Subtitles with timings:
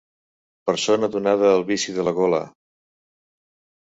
[0.69, 2.41] Persona donada al vici de la gola.